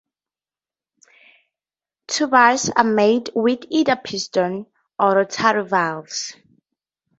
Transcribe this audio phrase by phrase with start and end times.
[2.07, 4.65] Tubas are made with either piston
[4.97, 6.35] or rotary valves.